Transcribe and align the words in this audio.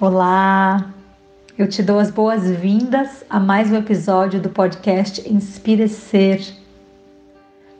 Olá, 0.00 0.92
eu 1.56 1.68
te 1.68 1.80
dou 1.80 2.00
as 2.00 2.10
boas-vindas 2.10 3.24
a 3.30 3.38
mais 3.38 3.70
um 3.70 3.76
episódio 3.76 4.40
do 4.40 4.48
podcast 4.48 5.22
Inspire 5.32 5.88
Ser, 5.88 6.44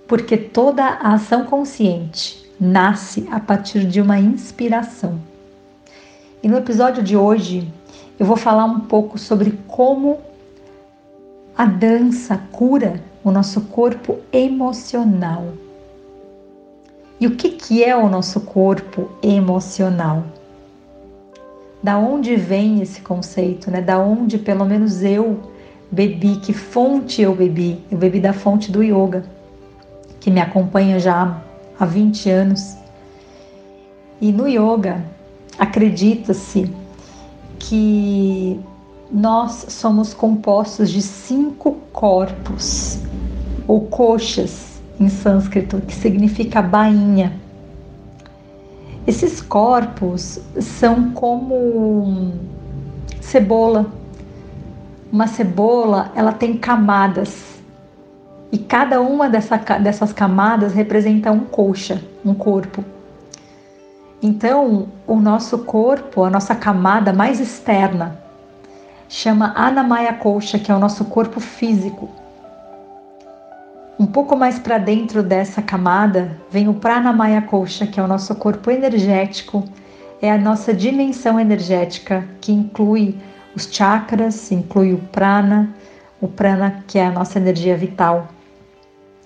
porque 0.07 0.37
toda 0.37 0.85
a 0.85 1.15
ação 1.15 1.45
consciente 1.45 2.49
nasce 2.59 3.27
a 3.33 3.41
partir 3.41 3.85
de 3.85 4.01
uma 4.01 4.17
inspiração. 4.17 5.21
E 6.41 6.47
no 6.47 6.57
episódio 6.57 7.03
de 7.03 7.17
hoje 7.17 7.69
eu 8.17 8.25
vou 8.25 8.37
falar 8.37 8.65
um 8.65 8.79
pouco 8.79 9.19
sobre 9.19 9.59
como 9.67 10.21
a 11.59 11.65
dança 11.65 12.41
cura 12.53 13.03
o 13.25 13.33
nosso 13.33 13.63
corpo 13.63 14.21
emocional. 14.33 15.53
E 17.19 17.27
o 17.27 17.35
que, 17.35 17.51
que 17.51 17.83
é 17.83 17.97
o 17.97 18.09
nosso 18.09 18.41
corpo 18.43 19.11
emocional? 19.21 20.25
Da 21.85 21.99
onde 21.99 22.35
vem 22.35 22.81
esse 22.81 23.03
conceito, 23.03 23.71
né? 23.71 23.83
Da 23.83 23.99
onde 23.99 24.39
pelo 24.39 24.65
menos 24.65 25.03
eu 25.03 25.39
bebi, 25.91 26.37
que 26.37 26.55
fonte 26.55 27.21
eu 27.21 27.35
bebi? 27.35 27.79
Eu 27.91 27.99
bebi 27.99 28.21
da 28.21 28.33
fonte 28.33 28.73
do 28.73 28.83
yoga, 28.83 29.23
que 30.19 30.31
me 30.31 30.41
acompanha 30.41 30.99
já 30.99 31.43
há 31.79 31.85
20 31.85 32.31
anos. 32.31 32.75
E 34.19 34.33
no 34.33 34.49
yoga, 34.49 35.05
acredita-se 35.59 36.73
que 37.59 38.59
nós 39.13 39.67
somos 39.69 40.15
compostos 40.15 40.89
de 40.89 41.03
cinco 41.03 41.73
corpos, 41.93 42.99
ou 43.69 43.83
coxas 43.83 44.81
em 44.99 45.11
sânscrito, 45.11 45.83
que 45.83 45.95
significa 45.95 46.63
bainha. 46.63 47.44
Esses 49.07 49.43
corpos 49.43 50.41
são 50.61 51.11
como 51.11 52.33
cebola. 53.21 53.87
Uma 55.13 55.27
cebola, 55.27 56.11
ela 56.15 56.33
tem 56.33 56.57
camadas. 56.57 57.55
E 58.51 58.57
cada 58.57 59.03
uma 59.03 59.29
dessa, 59.29 59.59
dessas 59.79 60.13
camadas 60.13 60.73
representa 60.73 61.31
um 61.31 61.41
coxa, 61.41 62.03
um 62.25 62.33
corpo. 62.33 62.83
Então, 64.23 64.89
o 65.07 65.17
nosso 65.17 65.59
corpo, 65.59 66.25
a 66.25 66.31
nossa 66.31 66.55
camada 66.55 67.13
mais 67.13 67.41
externa, 67.41 68.19
chama 69.07 69.53
Anamaya 69.55 70.15
Coxa, 70.15 70.59
que 70.59 70.73
é 70.73 70.75
o 70.75 70.79
nosso 70.79 71.05
corpo 71.05 71.41
físico. 71.41 72.09
Um 74.05 74.07
pouco 74.07 74.37
mais 74.37 74.59
para 74.59 74.77
dentro 74.77 75.23
dessa 75.23 75.63
camada 75.63 76.37
vem 76.51 76.69
o 76.69 76.75
Pranamaya 76.75 77.41
Kosha, 77.41 77.87
que 77.87 77.99
é 77.99 78.03
o 78.03 78.07
nosso 78.07 78.35
corpo 78.35 78.71
energético, 78.71 79.65
é 80.21 80.31
a 80.31 80.37
nossa 80.37 80.75
dimensão 80.75 81.41
energética 81.41 82.23
que 82.39 82.53
inclui 82.53 83.17
os 83.57 83.65
chakras, 83.65 84.53
inclui 84.53 84.93
o 84.93 84.99
prana, 84.99 85.75
o 86.21 86.29
prana 86.29 86.85
que 86.87 86.99
é 86.99 87.07
a 87.07 87.11
nossa 87.11 87.39
energia 87.39 87.79
vital 87.79 88.29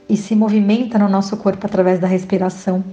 e 0.09 0.17
se 0.17 0.37
movimenta 0.37 0.97
no 0.97 1.09
nosso 1.09 1.37
corpo 1.39 1.67
através 1.67 1.99
da 1.99 2.07
respiração. 2.07 2.85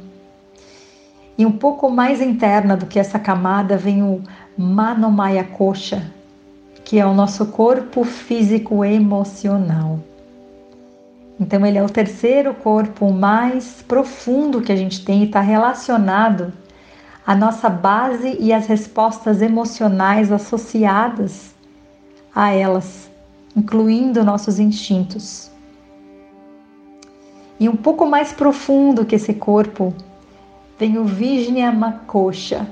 E 1.37 1.45
um 1.45 1.51
pouco 1.51 1.87
mais 1.91 2.19
interna 2.19 2.75
do 2.75 2.87
que 2.87 2.97
essa 2.97 3.19
camada 3.19 3.77
vem 3.77 4.01
o 4.01 4.23
Manomaya 4.57 5.43
Kosha, 5.43 6.11
que 6.83 6.97
é 6.97 7.05
o 7.05 7.13
nosso 7.13 7.45
corpo 7.45 8.03
físico 8.03 8.83
emocional. 8.83 9.99
Então, 11.39 11.65
ele 11.65 11.77
é 11.77 11.83
o 11.83 11.89
terceiro 11.89 12.53
corpo 12.53 13.09
mais 13.11 13.83
profundo 13.85 14.61
que 14.61 14.71
a 14.71 14.75
gente 14.75 15.03
tem 15.03 15.23
e 15.23 15.25
está 15.25 15.41
relacionado 15.41 16.53
à 17.27 17.35
nossa 17.35 17.69
base 17.69 18.37
e 18.39 18.53
às 18.53 18.67
respostas 18.67 19.41
emocionais 19.41 20.31
associadas 20.31 21.53
a 22.33 22.51
elas, 22.51 23.11
incluindo 23.55 24.23
nossos 24.23 24.59
instintos. 24.59 25.51
E 27.59 27.67
um 27.67 27.75
pouco 27.75 28.05
mais 28.05 28.31
profundo 28.31 29.05
que 29.05 29.15
esse 29.15 29.33
corpo 29.33 29.93
vem 30.79 30.97
o 30.97 31.03
Vijnamakosha, 31.03 32.65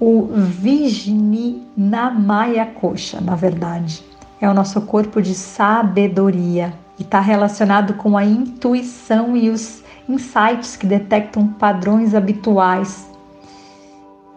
o 0.00 0.28
Vijninamaya 0.32 2.66
Kosha, 2.66 3.20
na 3.20 3.34
verdade 3.34 4.07
é 4.40 4.48
o 4.48 4.54
nosso 4.54 4.80
corpo 4.82 5.20
de 5.20 5.34
sabedoria 5.34 6.72
e 6.98 7.02
está 7.02 7.20
relacionado 7.20 7.94
com 7.94 8.16
a 8.16 8.24
intuição 8.24 9.36
e 9.36 9.50
os 9.50 9.82
insights 10.08 10.76
que 10.76 10.86
detectam 10.86 11.46
padrões 11.46 12.14
habituais 12.14 13.06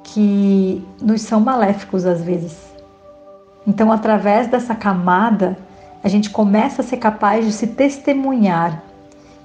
que 0.04 0.86
nos 1.02 1.22
são 1.22 1.40
maléficos 1.40 2.06
às 2.06 2.22
vezes. 2.22 2.58
Então, 3.66 3.92
através 3.92 4.48
dessa 4.48 4.76
camada, 4.76 5.58
a 6.04 6.10
gente 6.10 6.30
começa 6.30 6.82
a 6.82 6.86
ser 6.86 6.98
capaz 6.98 7.46
de 7.46 7.54
se 7.54 7.68
testemunhar 7.68 8.82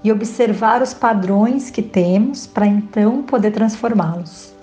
e 0.03 0.11
observar 0.11 0.83
os 0.83 0.95
padrões 0.95 1.71
que 1.71 1.83
temos 1.83 2.47
para 2.47 2.67
então 2.67 3.23
poder 3.23 3.51
transformá-los. 3.51 4.55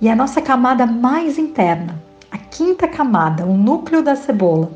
E 0.00 0.08
a 0.08 0.16
nossa 0.16 0.42
camada 0.42 0.86
mais 0.86 1.38
interna, 1.38 1.94
quinta 2.54 2.86
camada, 2.86 3.44
o 3.44 3.56
núcleo 3.56 4.00
da 4.00 4.14
cebola, 4.14 4.70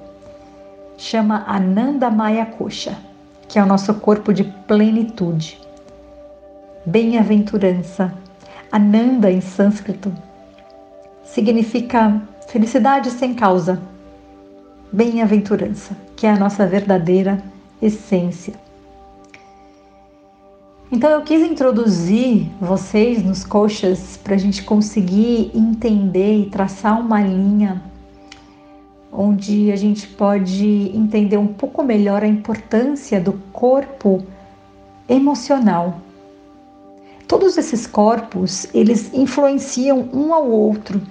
chama 0.97 1.45
Ananda 1.47 2.11
Maya 2.11 2.45
Kosha, 2.45 2.99
que 3.47 3.57
é 3.57 3.63
o 3.63 3.67
nosso 3.67 3.95
corpo 3.95 4.35
de 4.35 4.43
plenitude. 4.43 5.61
Bem-aventurança. 6.85 8.13
Ananda 8.73 9.31
em 9.31 9.41
sânscrito 9.41 10.13
significa 11.23 12.21
felicidade 12.49 13.13
sem 13.13 13.33
causa. 13.33 13.81
Bem-aventurança, 14.93 15.97
que 16.17 16.27
é 16.27 16.33
a 16.33 16.37
nossa 16.37 16.67
verdadeira 16.67 17.41
essência. 17.81 18.55
Então 20.91 21.11
eu 21.11 21.21
quis 21.21 21.43
introduzir 21.43 22.51
vocês 22.59 23.23
nos 23.23 23.45
coxas 23.45 24.17
para 24.17 24.35
a 24.35 24.39
gente 24.39 24.63
conseguir 24.63 25.51
entender 25.55 26.41
e 26.41 26.47
traçar 26.47 26.99
uma 26.99 27.21
linha 27.21 27.83
onde 29.13 29.71
a 29.71 29.77
gente 29.77 30.07
pode 30.07 30.91
entender 30.95 31.37
um 31.37 31.47
pouco 31.47 31.83
melhor 31.83 32.23
a 32.23 32.27
importância 32.27 33.21
do 33.21 33.35
corpo 33.53 34.25
emocional. 35.07 36.01
Todos 37.27 37.59
esses 37.59 37.87
corpos, 37.87 38.67
eles 38.73 39.13
influenciam 39.13 40.09
um 40.15 40.33
ao 40.33 40.49
outro, 40.49 41.03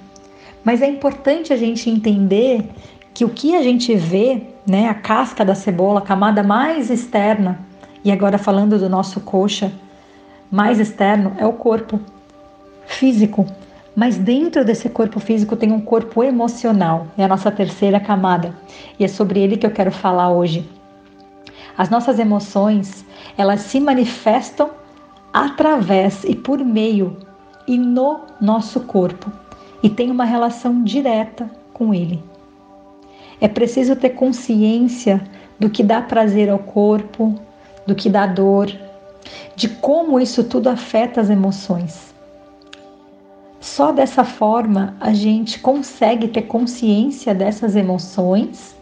mas 0.63 0.81
é 0.81 0.87
importante 0.87 1.53
a 1.53 1.57
gente 1.57 1.87
entender 1.87 2.67
que 3.13 3.23
o 3.23 3.29
que 3.29 3.55
a 3.55 3.61
gente 3.61 3.93
vê, 3.93 4.41
né, 4.65 4.89
a 4.89 4.95
casca 4.95 5.45
da 5.45 5.53
cebola, 5.53 5.99
a 5.99 6.03
camada 6.03 6.41
mais 6.41 6.89
externa, 6.89 7.66
e 8.03 8.11
agora 8.11 8.37
falando 8.37 8.77
do 8.77 8.89
nosso 8.89 9.21
coxa 9.21 9.71
mais 10.49 10.79
externo, 10.79 11.33
é 11.37 11.45
o 11.45 11.53
corpo 11.53 11.99
físico. 12.85 13.45
Mas 13.95 14.17
dentro 14.17 14.63
desse 14.63 14.89
corpo 14.89 15.19
físico 15.19 15.55
tem 15.55 15.71
um 15.71 15.81
corpo 15.81 16.23
emocional, 16.23 17.07
é 17.17 17.23
a 17.23 17.27
nossa 17.27 17.51
terceira 17.51 17.99
camada, 17.99 18.55
e 18.99 19.03
é 19.03 19.07
sobre 19.07 19.39
ele 19.39 19.57
que 19.57 19.65
eu 19.65 19.71
quero 19.71 19.91
falar 19.91 20.29
hoje. 20.29 20.69
As 21.77 21.89
nossas 21.89 22.19
emoções, 22.19 23.03
elas 23.37 23.61
se 23.61 23.79
manifestam 23.79 24.69
através 25.33 26.23
e 26.23 26.35
por 26.35 26.59
meio 26.59 27.17
e 27.67 27.77
no 27.77 28.21
nosso 28.39 28.81
corpo, 28.81 29.31
e 29.81 29.89
tem 29.89 30.09
uma 30.09 30.25
relação 30.25 30.83
direta 30.83 31.49
com 31.73 31.93
ele. 31.93 32.23
É 33.41 33.47
preciso 33.47 33.95
ter 33.95 34.11
consciência 34.11 35.21
do 35.59 35.69
que 35.69 35.83
dá 35.83 36.01
prazer 36.01 36.49
ao 36.49 36.59
corpo, 36.59 37.35
do 37.87 37.95
que 37.95 38.09
dá 38.09 38.27
dor, 38.27 38.69
de 39.55 39.67
como 39.67 40.19
isso 40.19 40.43
tudo 40.43 40.69
afeta 40.69 41.21
as 41.21 41.29
emoções. 41.29 42.13
Só 43.59 43.91
dessa 43.91 44.23
forma 44.23 44.95
a 44.99 45.13
gente 45.13 45.59
consegue 45.59 46.27
ter 46.27 46.43
consciência 46.43 47.33
dessas 47.33 47.75
emoções 47.75 48.75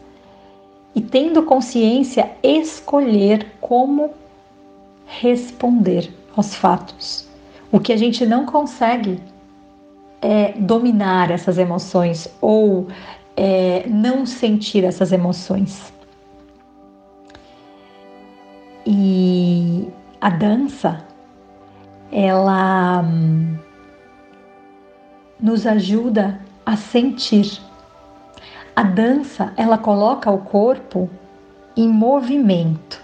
e, 0.94 1.02
tendo 1.02 1.44
consciência, 1.44 2.31
escolher 2.44 3.54
como 3.62 4.12
responder 5.06 6.12
aos 6.36 6.56
fatos. 6.56 7.28
O 7.72 7.80
que 7.80 7.94
a 7.94 7.98
gente 7.98 8.25
não 8.25 8.46
consegue 8.46 9.19
é 10.22 10.54
dominar 10.54 11.31
essas 11.31 11.58
emoções 11.58 12.28
ou 12.42 12.88
é, 13.36 13.86
não 13.88 14.25
sentir 14.25 14.84
essas 14.84 15.12
emoções. 15.12 15.94
A 20.25 20.30
dança, 20.30 21.06
ela 22.12 23.06
nos 25.39 25.68
ajuda 25.68 26.42
a 26.66 26.75
sentir. 26.75 27.62
A 28.75 28.81
dança, 28.81 29.54
ela 29.56 29.77
coloca 29.77 30.31
o 30.31 30.39
corpo 30.39 31.07
em 31.77 31.88
movimento. 31.88 33.00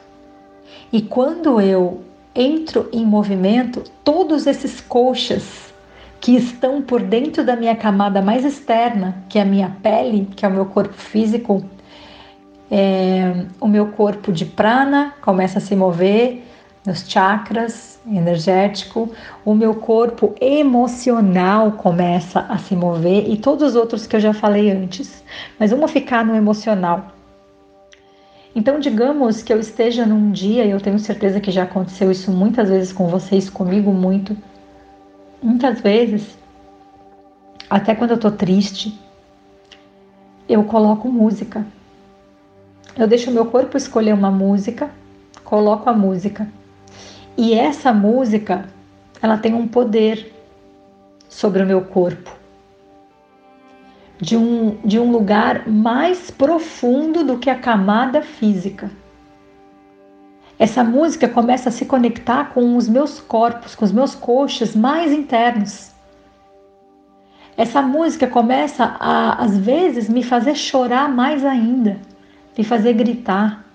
E 0.91 0.99
quando 0.99 1.61
eu 1.61 2.01
entro 2.33 2.89
em 2.91 3.05
movimento, 3.05 3.83
todos 4.03 4.47
esses 4.47 4.81
coxas 4.81 5.71
que 6.19 6.35
estão 6.35 6.81
por 6.81 7.03
dentro 7.03 7.45
da 7.45 7.55
minha 7.55 7.75
camada 7.75 8.19
mais 8.19 8.43
externa, 8.43 9.23
que 9.29 9.37
é 9.37 9.43
a 9.43 9.45
minha 9.45 9.77
pele, 9.83 10.27
que 10.35 10.43
é 10.43 10.47
o 10.47 10.51
meu 10.51 10.65
corpo 10.65 10.95
físico, 10.95 11.63
é, 12.71 13.45
o 13.59 13.67
meu 13.67 13.89
corpo 13.89 14.31
de 14.31 14.43
prana 14.43 15.13
começa 15.21 15.59
a 15.59 15.61
se 15.61 15.75
mover, 15.75 16.47
meus 16.85 17.07
chakras 17.07 17.99
energético, 18.07 19.11
o 19.45 19.53
meu 19.53 19.75
corpo 19.75 20.33
emocional 20.41 21.73
começa 21.73 22.39
a 22.49 22.57
se 22.57 22.75
mover 22.75 23.29
e 23.29 23.37
todos 23.37 23.69
os 23.69 23.75
outros 23.75 24.07
que 24.07 24.15
eu 24.15 24.19
já 24.19 24.33
falei 24.33 24.71
antes. 24.71 25.23
Mas 25.59 25.71
vamos 25.71 25.91
ficar 25.91 26.25
no 26.25 26.35
emocional. 26.35 27.11
Então, 28.55 28.79
digamos 28.79 29.41
que 29.41 29.53
eu 29.53 29.59
esteja 29.59 30.05
num 30.05 30.31
dia, 30.31 30.65
e 30.65 30.71
eu 30.71 30.81
tenho 30.81 30.99
certeza 30.99 31.39
que 31.39 31.51
já 31.51 31.63
aconteceu 31.63 32.11
isso 32.11 32.31
muitas 32.31 32.67
vezes 32.67 32.91
com 32.91 33.07
vocês, 33.07 33.49
comigo 33.49 33.93
muito, 33.93 34.35
muitas 35.41 35.79
vezes, 35.79 36.37
até 37.69 37.95
quando 37.95 38.11
eu 38.11 38.19
tô 38.19 38.29
triste, 38.29 38.99
eu 40.49 40.65
coloco 40.65 41.07
música. 41.09 41.65
Eu 42.97 43.07
deixo 43.07 43.29
o 43.29 43.33
meu 43.33 43.45
corpo 43.45 43.77
escolher 43.77 44.13
uma 44.13 44.29
música, 44.29 44.89
coloco 45.45 45.89
a 45.89 45.93
música. 45.93 46.45
E 47.37 47.53
essa 47.53 47.93
música, 47.93 48.65
ela 49.21 49.37
tem 49.37 49.53
um 49.53 49.67
poder 49.67 50.33
sobre 51.29 51.63
o 51.63 51.65
meu 51.65 51.81
corpo. 51.81 52.29
De 54.19 54.37
um, 54.37 54.77
de 54.85 54.99
um 54.99 55.11
lugar 55.11 55.67
mais 55.67 56.29
profundo 56.29 57.23
do 57.23 57.39
que 57.39 57.49
a 57.49 57.57
camada 57.57 58.21
física. 58.21 58.91
Essa 60.59 60.83
música 60.83 61.27
começa 61.27 61.69
a 61.69 61.71
se 61.71 61.85
conectar 61.85 62.53
com 62.53 62.77
os 62.77 62.87
meus 62.87 63.19
corpos, 63.19 63.73
com 63.73 63.83
os 63.83 63.91
meus 63.91 64.13
coxas 64.13 64.75
mais 64.75 65.11
internos. 65.11 65.91
Essa 67.57 67.81
música 67.81 68.27
começa 68.27 68.95
a, 68.99 69.43
às 69.43 69.57
vezes, 69.57 70.07
me 70.07 70.21
fazer 70.21 70.55
chorar 70.55 71.09
mais 71.09 71.43
ainda, 71.43 71.99
me 72.55 72.63
fazer 72.63 72.93
gritar 72.93 73.65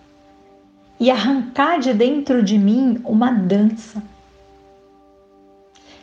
e 0.98 1.10
arrancar 1.10 1.78
de 1.78 1.92
dentro 1.92 2.42
de 2.42 2.58
mim 2.58 3.00
uma 3.04 3.30
dança. 3.30 4.02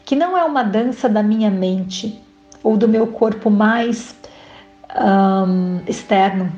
Que 0.06 0.16
não 0.16 0.38
é 0.38 0.44
uma 0.44 0.64
dança 0.64 1.10
da 1.10 1.24
minha 1.24 1.50
mente 1.50 2.22
ou 2.64 2.78
do 2.78 2.88
meu 2.88 3.08
corpo 3.08 3.50
mais 3.50 4.16
um, 4.96 5.82
externo. 5.88 6.52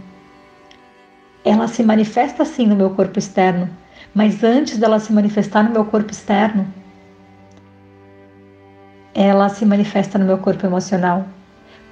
Ela 1.43 1.67
se 1.67 1.83
manifesta 1.83 2.43
assim 2.43 2.67
no 2.67 2.75
meu 2.75 2.89
corpo 2.89 3.19
externo, 3.19 3.69
mas 4.13 4.43
antes 4.43 4.77
dela 4.77 4.99
se 4.99 5.13
manifestar 5.13 5.63
no 5.63 5.71
meu 5.71 5.85
corpo 5.85 6.11
externo, 6.11 6.67
ela 9.13 9.47
se 9.47 9.65
manifesta 9.65 10.17
no 10.17 10.25
meu 10.25 10.39
corpo 10.39 10.65
emocional, 10.65 11.25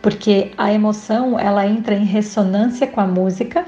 porque 0.01 0.51
a 0.57 0.73
emoção 0.73 1.39
ela 1.39 1.65
entra 1.65 1.95
em 1.95 2.03
ressonância 2.03 2.85
com 2.85 2.99
a 2.99 3.07
música 3.07 3.65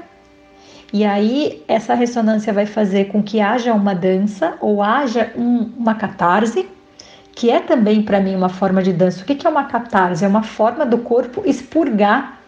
e 0.96 1.04
aí 1.04 1.62
essa 1.68 1.92
ressonância 1.92 2.54
vai 2.54 2.64
fazer 2.64 3.08
com 3.08 3.22
que 3.22 3.38
haja 3.38 3.74
uma 3.74 3.94
dança 3.94 4.54
ou 4.62 4.82
haja 4.82 5.30
um, 5.36 5.70
uma 5.76 5.94
catarse, 5.94 6.66
que 7.34 7.50
é 7.50 7.60
também 7.60 8.00
para 8.00 8.18
mim 8.18 8.34
uma 8.34 8.48
forma 8.48 8.82
de 8.82 8.94
dança. 8.94 9.20
O 9.20 9.26
que 9.26 9.46
é 9.46 9.50
uma 9.50 9.64
catarse? 9.64 10.24
É 10.24 10.28
uma 10.28 10.42
forma 10.42 10.86
do 10.86 10.96
corpo 10.96 11.42
expurgar 11.44 12.40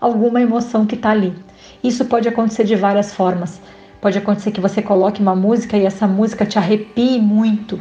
alguma 0.00 0.42
emoção 0.42 0.84
que 0.84 0.96
está 0.96 1.10
ali. 1.10 1.32
Isso 1.80 2.04
pode 2.06 2.28
acontecer 2.28 2.64
de 2.64 2.74
várias 2.74 3.14
formas. 3.14 3.60
Pode 4.00 4.18
acontecer 4.18 4.50
que 4.50 4.60
você 4.60 4.82
coloque 4.82 5.22
uma 5.22 5.36
música 5.36 5.76
e 5.76 5.86
essa 5.86 6.08
música 6.08 6.44
te 6.44 6.58
arrepie 6.58 7.20
muito 7.20 7.78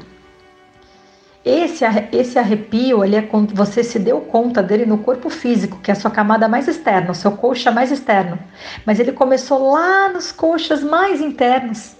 esse, 1.45 1.85
esse 2.11 2.39
arrepio, 2.39 3.05
ele 3.05 3.15
é 3.15 3.21
quando 3.21 3.53
você 3.53 3.83
se 3.83 3.99
deu 3.99 4.19
conta 4.19 4.63
dele 4.63 4.83
no 4.83 4.97
corpo 4.97 5.29
físico, 5.29 5.79
que 5.79 5.91
é 5.91 5.93
a 5.93 5.95
sua 5.95 6.09
camada 6.09 6.47
mais 6.47 6.67
externa, 6.67 7.11
o 7.11 7.15
seu 7.15 7.33
coxa 7.33 7.69
mais 7.69 7.91
externo. 7.91 8.39
Mas 8.83 8.99
ele 8.99 9.11
começou 9.11 9.71
lá 9.71 10.09
nos 10.09 10.31
coxas 10.31 10.81
mais 10.81 11.21
internos. 11.21 11.95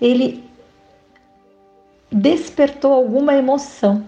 Ele 0.00 0.44
despertou 2.10 2.92
alguma 2.92 3.36
emoção. 3.36 4.04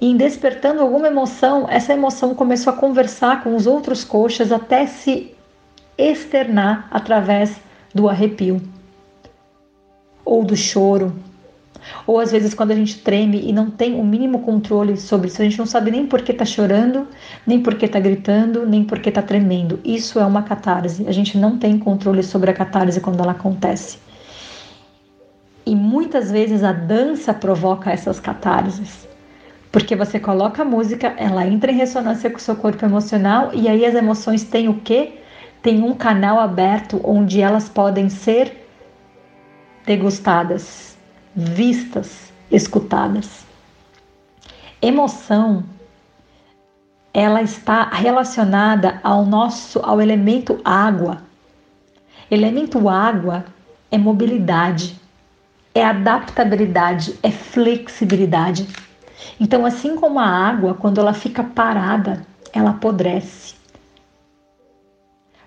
E 0.00 0.06
em 0.06 0.16
despertando 0.16 0.80
alguma 0.80 1.08
emoção, 1.08 1.66
essa 1.68 1.92
emoção 1.92 2.36
começou 2.36 2.72
a 2.72 2.76
conversar 2.76 3.42
com 3.42 3.56
os 3.56 3.66
outros 3.66 4.04
coxas 4.04 4.52
até 4.52 4.86
se 4.86 5.34
externar 5.98 6.86
através 6.88 7.60
do 7.92 8.08
arrepio 8.08 8.62
ou 10.24 10.44
do 10.44 10.56
choro 10.56 11.12
ou 12.06 12.18
às 12.20 12.32
vezes 12.32 12.54
quando 12.54 12.70
a 12.70 12.74
gente 12.74 12.98
treme 12.98 13.40
e 13.44 13.52
não 13.52 13.70
tem 13.70 13.98
o 13.98 14.04
mínimo 14.04 14.40
controle 14.40 14.96
sobre 14.96 15.28
isso, 15.28 15.40
a 15.40 15.44
gente 15.44 15.58
não 15.58 15.66
sabe 15.66 15.90
nem 15.90 16.06
por 16.06 16.22
que 16.22 16.32
está 16.32 16.44
chorando, 16.44 17.06
nem 17.46 17.60
por 17.60 17.74
que 17.74 17.86
está 17.86 18.00
gritando, 18.00 18.66
nem 18.66 18.84
por 18.84 18.98
que 19.00 19.08
está 19.08 19.22
tremendo. 19.22 19.80
Isso 19.84 20.18
é 20.18 20.24
uma 20.24 20.42
catarse. 20.42 21.06
A 21.06 21.12
gente 21.12 21.36
não 21.38 21.58
tem 21.58 21.78
controle 21.78 22.22
sobre 22.22 22.50
a 22.50 22.54
catarse 22.54 23.00
quando 23.00 23.20
ela 23.20 23.32
acontece. 23.32 23.98
E 25.64 25.76
muitas 25.76 26.30
vezes 26.30 26.64
a 26.64 26.72
dança 26.72 27.32
provoca 27.32 27.90
essas 27.90 28.18
catarses. 28.18 29.08
Porque 29.70 29.96
você 29.96 30.20
coloca 30.20 30.62
a 30.62 30.64
música, 30.64 31.14
ela 31.16 31.46
entra 31.46 31.72
em 31.72 31.76
ressonância 31.76 32.28
com 32.28 32.36
o 32.36 32.40
seu 32.40 32.54
corpo 32.54 32.84
emocional 32.84 33.50
e 33.54 33.68
aí 33.68 33.86
as 33.86 33.94
emoções 33.94 34.44
têm 34.44 34.68
o 34.68 34.74
quê? 34.74 35.14
Tem 35.62 35.82
um 35.82 35.94
canal 35.94 36.38
aberto 36.38 37.00
onde 37.02 37.40
elas 37.40 37.68
podem 37.68 38.10
ser 38.10 38.68
degustadas 39.86 40.91
vistas, 41.34 42.32
escutadas. 42.50 43.44
Emoção 44.80 45.64
ela 47.14 47.42
está 47.42 47.90
relacionada 47.90 48.98
ao 49.02 49.24
nosso 49.26 49.80
ao 49.80 50.00
elemento 50.00 50.58
água. 50.64 51.22
Elemento 52.30 52.88
água 52.88 53.44
é 53.90 53.98
mobilidade, 53.98 54.98
é 55.74 55.84
adaptabilidade, 55.84 57.18
é 57.22 57.30
flexibilidade. 57.30 58.66
Então, 59.38 59.66
assim 59.66 59.96
como 59.96 60.18
a 60.18 60.26
água, 60.26 60.74
quando 60.74 61.00
ela 61.00 61.12
fica 61.12 61.44
parada, 61.44 62.26
ela 62.52 62.70
apodrece. 62.70 63.54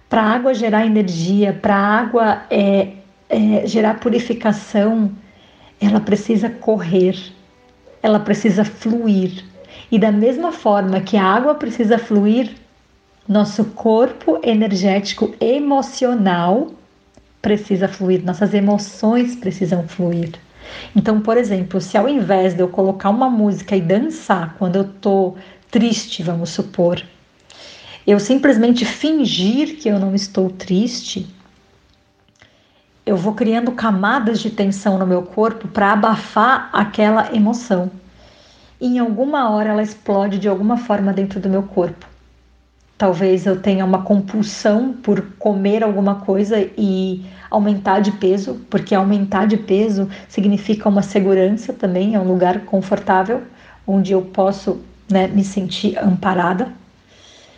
Para 0.08 0.22
a 0.22 0.32
água 0.36 0.54
gerar 0.54 0.86
energia, 0.86 1.52
para 1.52 1.76
a 1.76 2.00
água 2.00 2.44
é, 2.50 2.94
é, 3.28 3.66
gerar 3.66 4.00
purificação, 4.00 5.12
ela 5.80 6.00
precisa 6.00 6.50
correr, 6.50 7.16
ela 8.02 8.20
precisa 8.20 8.64
fluir. 8.64 9.44
E 9.92 10.00
da 10.00 10.12
mesma 10.12 10.52
forma 10.52 11.02
que 11.02 11.18
a 11.18 11.24
água 11.24 11.56
precisa 11.56 11.98
fluir, 11.98 12.52
nosso 13.28 13.66
corpo 13.66 14.40
energético 14.44 15.34
emocional 15.40 16.72
precisa 17.42 17.88
fluir, 17.88 18.24
nossas 18.24 18.54
emoções 18.54 19.36
precisam 19.36 19.88
fluir. 19.88 20.34
Então, 20.96 21.22
por 21.22 21.38
exemplo, 21.38 21.80
se 21.80 21.98
ao 21.98 22.10
invés 22.10 22.54
de 22.54 22.62
eu 22.62 22.68
colocar 22.68 23.10
uma 23.10 23.30
música 23.30 23.76
e 23.76 23.82
dançar 23.82 24.56
quando 24.58 24.78
eu 24.78 24.84
tô 24.86 25.36
triste, 25.70 26.24
vamos 26.24 26.50
supor, 26.50 27.04
eu 28.06 28.20
simplesmente 28.20 28.86
fingir 28.86 29.78
que 29.78 29.90
eu 29.90 30.00
não 30.00 30.14
estou 30.14 30.50
triste, 30.50 31.28
eu 33.06 33.16
vou 33.16 33.34
criando 33.34 33.72
camadas 33.72 34.40
de 34.40 34.50
tensão 34.50 34.98
no 34.98 35.06
meu 35.06 35.22
corpo 35.22 35.68
para 35.68 35.92
abafar 35.92 36.70
aquela 36.74 37.36
emoção. 37.36 37.92
E 38.82 38.88
em 38.88 39.00
alguma 39.00 39.50
hora 39.52 39.70
ela 39.70 39.84
explode 39.84 40.40
de 40.40 40.50
alguma 40.50 40.78
forma 40.78 41.14
dentro 41.14 41.40
do 41.40 41.48
meu 41.48 41.64
corpo. 41.64 42.08
Talvez 42.98 43.46
eu 43.46 43.62
tenha 43.62 43.86
uma 43.86 44.02
compulsão 44.04 44.94
por 44.94 45.22
comer 45.38 45.84
alguma 45.84 46.16
coisa 46.16 46.60
e 46.78 47.26
aumentar 47.52 48.00
de 48.00 48.12
peso, 48.14 48.62
porque 48.70 48.96
aumentar 48.96 49.46
de 49.46 49.58
peso 49.58 50.10
significa 50.28 50.90
uma 50.90 51.02
segurança 51.02 51.74
também, 51.74 52.16
é 52.16 52.20
um 52.20 52.28
lugar 52.28 52.62
confortável 52.62 53.44
onde 53.86 54.14
eu 54.14 54.22
posso 54.22 54.82
né, 55.10 55.28
me 55.28 55.44
sentir 55.44 55.98
amparada 56.00 56.72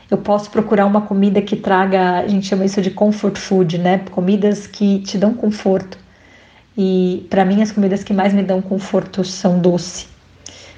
eu 0.10 0.18
posso 0.18 0.50
procurar 0.50 0.86
uma 0.86 1.02
comida 1.02 1.42
que 1.42 1.56
traga, 1.56 2.20
a 2.20 2.28
gente 2.28 2.48
chama 2.48 2.64
isso 2.64 2.82
de 2.82 2.92
comfort 2.92 3.38
food, 3.38 3.78
né? 3.78 4.00
Comidas 4.12 4.66
que 4.66 5.00
te 5.00 5.18
dão 5.18 5.34
conforto. 5.34 5.98
E 6.78 7.28
para 7.30 7.44
mim 7.44 7.62
as 7.62 7.72
comidas 7.72 8.04
que 8.04 8.14
mais 8.14 8.34
me 8.34 8.44
dão 8.44 8.62
conforto 8.62 9.24
são 9.26 9.60
doce. 9.60 10.08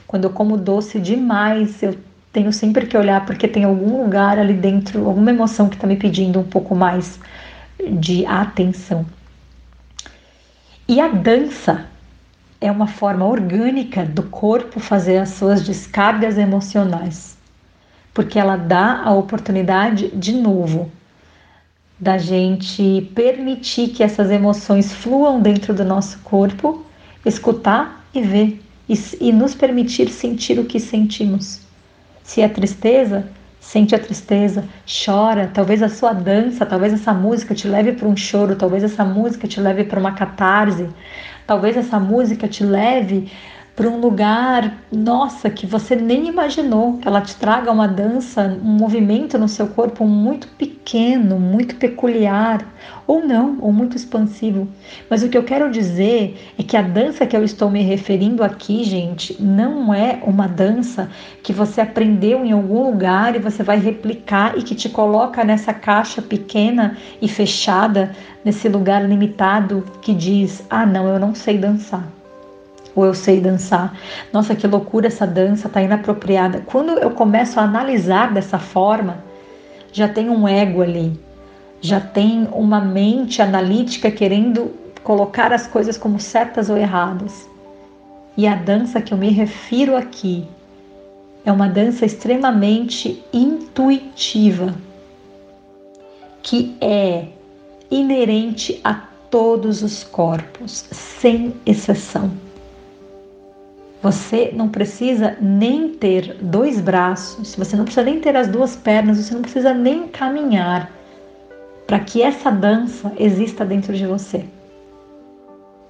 Quando 0.07 0.23
eu 0.23 0.31
como 0.31 0.57
doce 0.57 0.99
demais, 0.99 1.83
eu 1.83 1.95
tenho 2.33 2.51
sempre 2.51 2.87
que 2.87 2.97
olhar 2.97 3.23
porque 3.25 3.47
tem 3.47 3.65
algum 3.65 4.01
lugar 4.01 4.39
ali 4.39 4.53
dentro, 4.53 5.05
alguma 5.05 5.29
emoção 5.29 5.69
que 5.69 5.75
está 5.75 5.85
me 5.85 5.95
pedindo 5.95 6.39
um 6.39 6.43
pouco 6.43 6.73
mais 6.73 7.19
de 7.99 8.25
atenção. 8.25 9.05
E 10.87 10.99
a 10.99 11.07
dança 11.07 11.85
é 12.59 12.71
uma 12.71 12.87
forma 12.87 13.27
orgânica 13.27 14.03
do 14.03 14.23
corpo 14.23 14.79
fazer 14.79 15.17
as 15.17 15.29
suas 15.29 15.63
descargas 15.63 16.35
emocionais 16.35 17.38
porque 18.19 18.37
ela 18.37 18.57
dá 18.57 19.01
a 19.05 19.13
oportunidade 19.13 20.09
de 20.09 20.33
novo 20.33 20.91
da 21.97 22.17
gente 22.17 23.09
permitir 23.15 23.91
que 23.91 24.03
essas 24.03 24.29
emoções 24.29 24.91
fluam 24.91 25.39
dentro 25.39 25.73
do 25.73 25.85
nosso 25.85 26.19
corpo, 26.19 26.85
escutar 27.25 28.05
e 28.13 28.21
ver 28.21 28.61
e, 28.89 28.99
e 29.21 29.31
nos 29.31 29.55
permitir 29.55 30.09
sentir 30.09 30.59
o 30.59 30.65
que 30.65 30.81
sentimos. 30.81 31.61
Se 32.21 32.41
é 32.41 32.49
tristeza, 32.49 33.25
sente 33.57 33.95
a 33.95 33.99
tristeza, 33.99 34.65
chora. 34.85 35.49
Talvez 35.53 35.81
a 35.81 35.87
sua 35.87 36.11
dança, 36.11 36.65
talvez 36.65 36.91
essa 36.91 37.13
música 37.13 37.55
te 37.55 37.69
leve 37.69 37.93
para 37.93 38.05
um 38.05 38.17
choro, 38.17 38.53
talvez 38.57 38.83
essa 38.83 39.05
música 39.05 39.47
te 39.47 39.61
leve 39.61 39.85
para 39.85 39.97
uma 39.97 40.11
catarse, 40.11 40.89
talvez 41.47 41.77
essa 41.77 41.97
música 41.97 42.49
te 42.49 42.65
leve 42.65 43.31
para 43.79 43.87
um 43.87 44.01
lugar, 44.01 44.77
nossa, 44.91 45.49
que 45.49 45.65
você 45.65 45.95
nem 45.95 46.27
imaginou, 46.27 46.99
ela 47.05 47.21
te 47.21 47.33
traga 47.37 47.71
uma 47.71 47.87
dança, 47.87 48.59
um 48.61 48.71
movimento 48.71 49.37
no 49.37 49.47
seu 49.47 49.67
corpo 49.67 50.05
muito 50.05 50.49
pequeno, 50.49 51.39
muito 51.39 51.77
peculiar, 51.77 52.61
ou 53.07 53.25
não, 53.25 53.57
ou 53.61 53.71
muito 53.71 53.95
expansivo. 53.95 54.67
Mas 55.09 55.23
o 55.23 55.29
que 55.29 55.37
eu 55.37 55.45
quero 55.45 55.71
dizer 55.71 56.53
é 56.59 56.61
que 56.61 56.75
a 56.75 56.81
dança 56.81 57.25
que 57.25 57.37
eu 57.37 57.41
estou 57.41 57.71
me 57.71 57.81
referindo 57.81 58.43
aqui, 58.43 58.83
gente, 58.83 59.41
não 59.41 59.93
é 59.93 60.19
uma 60.25 60.45
dança 60.45 61.09
que 61.41 61.53
você 61.53 61.79
aprendeu 61.79 62.43
em 62.43 62.51
algum 62.51 62.83
lugar 62.83 63.33
e 63.33 63.39
você 63.39 63.63
vai 63.63 63.79
replicar 63.79 64.57
e 64.57 64.61
que 64.61 64.75
te 64.75 64.89
coloca 64.89 65.41
nessa 65.45 65.73
caixa 65.73 66.21
pequena 66.21 66.97
e 67.21 67.29
fechada, 67.29 68.11
nesse 68.43 68.67
lugar 68.67 69.07
limitado 69.07 69.85
que 70.01 70.13
diz: 70.13 70.65
ah, 70.69 70.85
não, 70.85 71.07
eu 71.07 71.17
não 71.17 71.33
sei 71.33 71.57
dançar 71.57 72.18
ou 72.95 73.05
eu 73.05 73.13
sei 73.13 73.39
dançar. 73.39 73.97
Nossa, 74.31 74.55
que 74.55 74.67
loucura 74.67 75.07
essa 75.07 75.25
dança, 75.25 75.69
tá 75.69 75.81
inapropriada. 75.81 76.63
Quando 76.65 76.91
eu 76.99 77.11
começo 77.11 77.59
a 77.59 77.63
analisar 77.63 78.33
dessa 78.33 78.59
forma, 78.59 79.23
já 79.91 80.07
tem 80.07 80.29
um 80.29 80.47
ego 80.47 80.81
ali, 80.81 81.19
já 81.81 81.99
tem 81.99 82.47
uma 82.51 82.79
mente 82.79 83.41
analítica 83.41 84.11
querendo 84.11 84.71
colocar 85.03 85.53
as 85.53 85.65
coisas 85.65 85.97
como 85.97 86.19
certas 86.19 86.69
ou 86.69 86.77
erradas. 86.77 87.49
E 88.37 88.47
a 88.47 88.55
dança 88.55 89.01
que 89.01 89.13
eu 89.13 89.17
me 89.17 89.29
refiro 89.29 89.95
aqui 89.95 90.47
é 91.45 91.51
uma 91.51 91.67
dança 91.67 92.05
extremamente 92.05 93.23
intuitiva, 93.33 94.75
que 96.41 96.75
é 96.79 97.27
inerente 97.89 98.79
a 98.83 98.93
todos 99.29 99.81
os 99.81 100.03
corpos, 100.03 100.85
sem 100.91 101.53
exceção. 101.65 102.48
Você 104.01 104.51
não 104.53 104.69
precisa 104.69 105.35
nem 105.41 105.89
ter 105.89 106.37
dois 106.41 106.79
braços, 106.79 107.53
você 107.53 107.75
não 107.75 107.83
precisa 107.83 108.05
nem 108.05 108.19
ter 108.21 108.33
as 108.35 108.47
duas 108.47 108.73
pernas, 108.73 109.17
você 109.17 109.33
não 109.33 109.41
precisa 109.41 109.73
nem 109.73 110.07
caminhar 110.07 110.89
para 111.85 111.99
que 111.99 112.21
essa 112.21 112.49
dança 112.49 113.11
exista 113.19 113.65
dentro 113.65 113.93
de 113.93 114.05
você. 114.05 114.45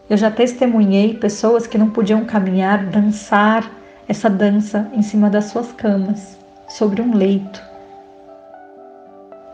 Eu 0.09 0.17
já 0.17 0.31
testemunhei 0.31 1.13
pessoas 1.13 1.67
que 1.67 1.77
não 1.77 1.91
podiam 1.91 2.25
caminhar, 2.25 2.83
dançar 2.85 3.71
essa 4.07 4.27
dança 4.27 4.89
em 4.91 5.03
cima 5.03 5.29
das 5.29 5.45
suas 5.45 5.71
camas, 5.71 6.35
sobre 6.67 7.03
um 7.03 7.13
leito. 7.13 7.61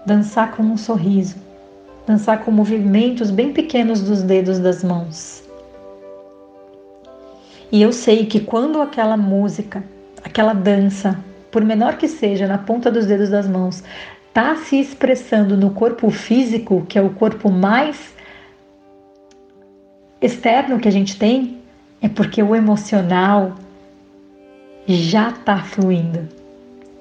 Dançar 0.06 0.52
com 0.52 0.64
um 0.64 0.78
sorriso, 0.78 1.36
dançar 2.08 2.40
com 2.46 2.52
movimentos 2.52 3.32
bem 3.32 3.52
pequenos 3.52 4.02
dos 4.02 4.24
dedos 4.24 4.60
das 4.60 4.82
mãos 4.82 5.45
e 7.76 7.82
eu 7.82 7.92
sei 7.92 8.26
que 8.26 8.40
quando 8.40 8.82
aquela 8.82 9.18
música, 9.18 9.84
aquela 10.24 10.54
dança, 10.54 11.20
por 11.52 11.62
menor 11.62 11.98
que 11.98 12.08
seja, 12.08 12.48
na 12.48 12.58
ponta 12.58 12.90
dos 12.90 13.06
dedos 13.06 13.30
das 13.30 13.50
mãos, 13.50 13.84
está 14.30 14.56
se 14.56 14.80
expressando 14.80 15.58
no 15.58 15.72
corpo 15.72 16.10
físico, 16.10 16.86
que 16.88 16.98
é 16.98 17.02
o 17.02 17.10
corpo 17.10 17.52
mais 17.52 18.16
externo 20.22 20.80
que 20.80 20.88
a 20.88 20.92
gente 20.92 21.20
tem, 21.20 21.58
é 22.02 22.08
porque 22.08 22.42
o 22.42 22.56
emocional 22.56 23.56
já 24.88 25.32
está 25.32 25.58
fluindo. 25.58 26.30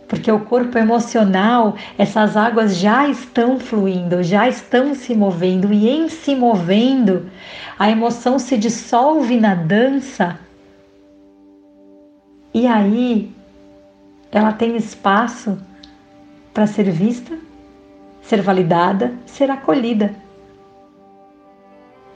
Porque 0.09 0.33
o 0.33 0.41
corpo 0.41 0.77
emocional, 0.77 1.77
essas 1.97 2.37
águas 2.37 2.77
já 2.77 3.09
estão 3.09 3.61
fluindo, 3.61 4.25
já 4.25 4.49
estão 4.49 4.93
se 4.93 5.15
movendo, 5.15 5.73
e 5.73 5.89
em 5.89 6.09
se 6.09 6.35
movendo, 6.35 7.31
a 7.79 7.89
emoção 7.89 8.41
se 8.41 8.59
dissolve 8.59 9.39
na 9.39 9.55
dança 9.55 10.43
e 12.55 12.69
aí 12.69 13.35
ela 14.31 14.53
tem 14.53 14.77
espaço 14.77 15.59
para 16.55 16.69
ser 16.69 16.89
vista, 16.89 17.37
ser 18.23 18.41
validada, 18.41 19.13
ser 19.27 19.51
acolhida. 19.51 20.15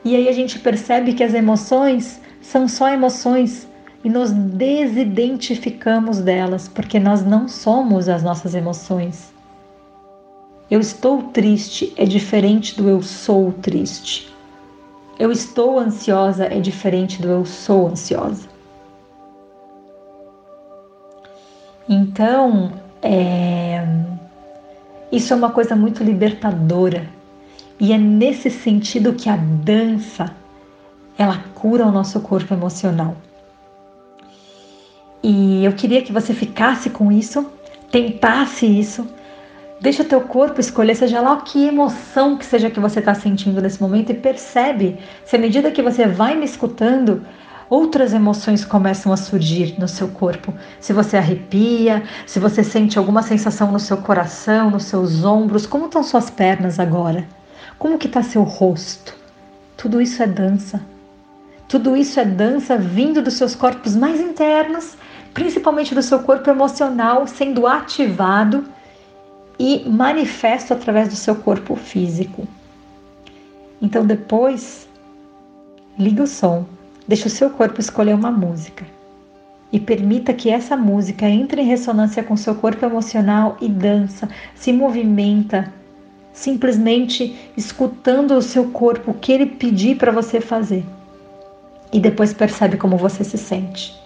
E 0.04 0.14
aí 0.14 0.28
a 0.28 0.32
gente 0.32 0.60
percebe 0.60 1.12
que 1.12 1.24
as 1.24 1.34
emoções 1.34 2.20
são 2.40 2.68
só 2.68 2.88
emoções 2.88 3.66
e 4.04 4.08
nos 4.08 4.30
desidentificamos 4.30 6.20
delas, 6.20 6.68
porque 6.68 7.00
nós 7.00 7.24
não 7.24 7.48
somos 7.48 8.08
as 8.08 8.22
nossas 8.22 8.54
emoções. 8.54 9.32
Eu 10.70 10.78
estou 10.78 11.24
triste 11.24 11.92
é 11.96 12.04
diferente 12.04 12.76
do 12.76 12.88
eu 12.88 13.02
sou 13.02 13.52
triste. 13.52 14.32
Eu 15.18 15.32
estou 15.32 15.80
ansiosa 15.80 16.44
é 16.44 16.60
diferente 16.60 17.20
do 17.20 17.28
eu 17.28 17.44
sou 17.44 17.88
ansiosa. 17.88 18.57
Então, 21.88 22.72
é, 23.00 23.82
isso 25.10 25.32
é 25.32 25.36
uma 25.36 25.50
coisa 25.50 25.74
muito 25.74 26.04
libertadora. 26.04 27.06
E 27.80 27.92
é 27.92 27.98
nesse 27.98 28.50
sentido 28.50 29.14
que 29.14 29.28
a 29.28 29.36
dança 29.36 30.34
ela 31.16 31.38
cura 31.54 31.86
o 31.86 31.92
nosso 31.92 32.20
corpo 32.20 32.54
emocional. 32.54 33.16
E 35.22 35.64
eu 35.64 35.72
queria 35.72 36.02
que 36.02 36.12
você 36.12 36.32
ficasse 36.32 36.90
com 36.90 37.10
isso, 37.10 37.44
tentasse 37.90 38.66
isso. 38.66 39.06
Deixa 39.80 40.02
o 40.02 40.06
teu 40.06 40.20
corpo 40.20 40.60
escolher, 40.60 40.94
seja 40.94 41.20
lá 41.20 41.36
que 41.40 41.66
emoção 41.66 42.36
que 42.36 42.44
seja 42.44 42.70
que 42.70 42.80
você 42.80 42.98
está 42.98 43.14
sentindo 43.14 43.60
nesse 43.60 43.80
momento 43.80 44.10
e 44.10 44.14
percebe 44.14 44.96
se 45.24 45.36
à 45.36 45.38
medida 45.38 45.70
que 45.70 45.82
você 45.82 46.06
vai 46.06 46.36
me 46.36 46.44
escutando, 46.44 47.24
outras 47.68 48.12
emoções 48.12 48.64
começam 48.64 49.12
a 49.12 49.16
surgir 49.16 49.78
no 49.78 49.88
seu 49.88 50.08
corpo. 50.08 50.54
Se 50.80 50.92
você 50.92 51.16
arrepia, 51.16 52.02
se 52.26 52.38
você 52.38 52.64
sente 52.64 52.98
alguma 52.98 53.22
sensação 53.22 53.70
no 53.70 53.78
seu 53.78 53.98
coração, 53.98 54.70
nos 54.70 54.84
seus 54.84 55.24
ombros, 55.24 55.66
como 55.66 55.86
estão 55.86 56.02
suas 56.02 56.30
pernas 56.30 56.78
agora? 56.78 57.26
Como 57.78 57.98
que 57.98 58.06
está 58.06 58.22
seu 58.22 58.42
rosto? 58.42 59.14
Tudo 59.76 60.00
isso 60.00 60.22
é 60.22 60.26
dança. 60.26 60.80
Tudo 61.68 61.96
isso 61.96 62.18
é 62.18 62.24
dança 62.24 62.78
vindo 62.78 63.20
dos 63.20 63.34
seus 63.34 63.54
corpos 63.54 63.94
mais 63.94 64.20
internos, 64.20 64.96
principalmente 65.34 65.94
do 65.94 66.02
seu 66.02 66.20
corpo 66.20 66.48
emocional 66.48 67.26
sendo 67.26 67.66
ativado 67.66 68.64
e 69.58 69.86
manifesto 69.88 70.72
através 70.72 71.08
do 71.08 71.16
seu 71.16 71.36
corpo 71.36 71.76
físico. 71.76 72.48
Então 73.82 74.06
depois 74.06 74.88
liga 75.98 76.22
o 76.22 76.26
som 76.26 76.64
Deixe 77.08 77.26
o 77.26 77.30
seu 77.30 77.48
corpo 77.48 77.80
escolher 77.80 78.14
uma 78.14 78.30
música 78.30 78.84
e 79.72 79.80
permita 79.80 80.34
que 80.34 80.50
essa 80.50 80.76
música 80.76 81.26
entre 81.26 81.62
em 81.62 81.64
ressonância 81.64 82.22
com 82.22 82.36
seu 82.36 82.54
corpo 82.54 82.84
emocional 82.84 83.56
e 83.62 83.68
dança, 83.68 84.28
se 84.54 84.72
movimenta, 84.74 85.72
simplesmente 86.34 87.50
escutando 87.56 88.32
o 88.32 88.42
seu 88.42 88.66
corpo, 88.70 89.12
o 89.12 89.14
que 89.14 89.32
ele 89.32 89.46
pedir 89.46 89.96
para 89.96 90.12
você 90.12 90.38
fazer. 90.38 90.84
E 91.90 91.98
depois 91.98 92.34
percebe 92.34 92.76
como 92.76 92.98
você 92.98 93.24
se 93.24 93.38
sente. 93.38 93.98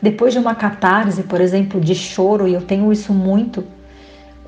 Depois 0.00 0.32
de 0.32 0.38
uma 0.38 0.54
catarse, 0.54 1.24
por 1.24 1.42
exemplo, 1.42 1.78
de 1.78 1.94
choro, 1.94 2.48
e 2.48 2.54
eu 2.54 2.62
tenho 2.62 2.90
isso 2.90 3.12
muito 3.12 3.62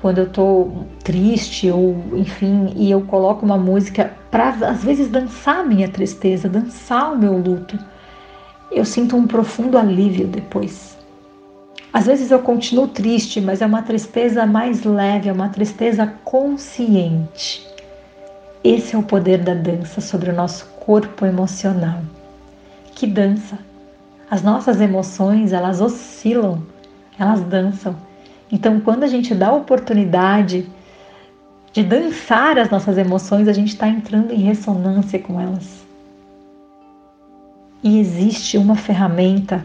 quando 0.01 0.17
eu 0.17 0.29
tô 0.29 0.69
triste 1.03 1.69
ou 1.69 2.03
enfim, 2.13 2.73
e 2.75 2.89
eu 2.89 3.01
coloco 3.01 3.45
uma 3.45 3.57
música 3.57 4.13
para 4.29 4.49
às 4.49 4.83
vezes 4.83 5.07
dançar 5.09 5.59
a 5.59 5.63
minha 5.63 5.89
tristeza, 5.89 6.49
dançar 6.49 7.13
o 7.13 7.17
meu 7.17 7.37
luto 7.37 7.77
eu 8.71 8.85
sinto 8.85 9.17
um 9.17 9.27
profundo 9.27 9.77
alívio 9.77 10.27
depois. 10.27 10.97
Às 11.91 12.05
vezes 12.05 12.31
eu 12.31 12.39
continuo 12.39 12.87
triste, 12.87 13.41
mas 13.41 13.61
é 13.61 13.65
uma 13.65 13.81
tristeza 13.81 14.45
mais 14.45 14.85
leve, 14.85 15.27
é 15.27 15.33
uma 15.33 15.49
tristeza 15.49 16.07
consciente. 16.23 17.67
Esse 18.63 18.95
é 18.95 18.97
o 18.97 19.03
poder 19.03 19.39
da 19.39 19.53
dança 19.53 19.99
sobre 19.99 20.29
o 20.29 20.35
nosso 20.35 20.65
corpo 20.79 21.25
emocional. 21.25 21.99
Que 22.95 23.05
dança! 23.05 23.59
As 24.29 24.41
nossas 24.41 24.79
emoções, 24.79 25.51
elas 25.51 25.81
oscilam, 25.81 26.63
elas 27.19 27.41
dançam. 27.41 27.93
Então, 28.51 28.81
quando 28.81 29.03
a 29.03 29.07
gente 29.07 29.33
dá 29.33 29.47
a 29.47 29.55
oportunidade 29.55 30.67
de 31.71 31.83
dançar 31.83 32.59
as 32.59 32.69
nossas 32.69 32.97
emoções, 32.97 33.47
a 33.47 33.53
gente 33.53 33.69
está 33.69 33.87
entrando 33.87 34.33
em 34.33 34.41
ressonância 34.41 35.17
com 35.19 35.39
elas. 35.39 35.85
E 37.81 37.97
existe 37.99 38.57
uma 38.57 38.75
ferramenta 38.75 39.63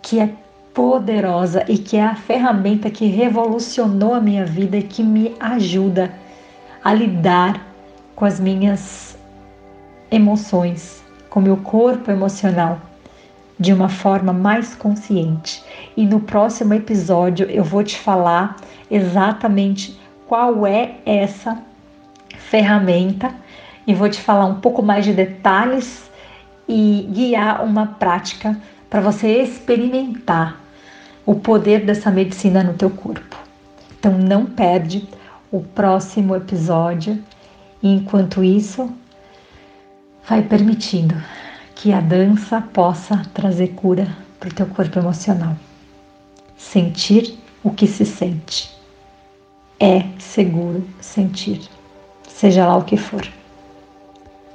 que 0.00 0.18
é 0.18 0.30
poderosa 0.72 1.64
e 1.68 1.76
que 1.76 1.96
é 1.96 2.04
a 2.04 2.14
ferramenta 2.14 2.90
que 2.90 3.06
revolucionou 3.06 4.14
a 4.14 4.20
minha 4.20 4.46
vida 4.46 4.76
e 4.78 4.82
que 4.82 5.02
me 5.02 5.34
ajuda 5.38 6.12
a 6.82 6.94
lidar 6.94 7.66
com 8.16 8.24
as 8.24 8.40
minhas 8.40 9.18
emoções, 10.10 11.02
com 11.28 11.40
meu 11.40 11.58
corpo 11.58 12.10
emocional. 12.10 12.80
de 13.60 13.74
uma 13.74 13.90
forma 13.90 14.32
mais 14.32 14.74
consciente. 14.74 15.62
E 15.96 16.06
no 16.06 16.20
próximo 16.20 16.74
episódio 16.74 17.50
eu 17.50 17.64
vou 17.64 17.82
te 17.82 17.98
falar 17.98 18.56
exatamente 18.90 19.98
qual 20.26 20.66
é 20.66 20.96
essa 21.04 21.58
ferramenta 22.36 23.34
e 23.86 23.94
vou 23.94 24.08
te 24.08 24.20
falar 24.20 24.46
um 24.46 24.60
pouco 24.60 24.82
mais 24.82 25.04
de 25.04 25.12
detalhes 25.12 26.10
e 26.68 27.08
guiar 27.10 27.64
uma 27.64 27.86
prática 27.86 28.56
para 28.88 29.00
você 29.00 29.42
experimentar 29.42 30.60
o 31.26 31.34
poder 31.34 31.84
dessa 31.84 32.10
medicina 32.10 32.62
no 32.62 32.74
teu 32.74 32.90
corpo. 32.90 33.36
Então 33.98 34.16
não 34.16 34.46
perde 34.46 35.08
o 35.50 35.60
próximo 35.60 36.34
episódio. 36.34 37.22
E 37.82 37.92
enquanto 37.92 38.44
isso, 38.44 38.90
vai 40.28 40.42
permitindo 40.42 41.14
que 41.74 41.92
a 41.92 42.00
dança 42.00 42.60
possa 42.60 43.22
trazer 43.32 43.68
cura 43.68 44.06
para 44.38 44.48
o 44.48 44.52
teu 44.52 44.66
corpo 44.66 44.98
emocional. 44.98 45.56
Sentir 46.60 47.38
o 47.64 47.70
que 47.70 47.86
se 47.86 48.04
sente. 48.04 48.70
É 49.80 50.04
seguro 50.18 50.86
sentir, 51.00 51.62
seja 52.28 52.66
lá 52.66 52.76
o 52.76 52.84
que 52.84 52.98
for. 52.98 53.26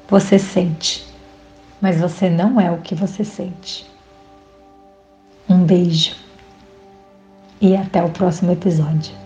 Você 0.08 0.38
sente, 0.38 1.06
mas 1.82 2.00
você 2.00 2.30
não 2.30 2.62
é 2.62 2.70
o 2.70 2.78
que 2.78 2.94
você 2.94 3.26
sente. 3.26 3.90
Um 5.50 5.66
beijo 5.66 6.16
e 7.60 7.76
até 7.76 8.04
o 8.04 8.10
próximo 8.12 8.52
episódio. 8.52 9.25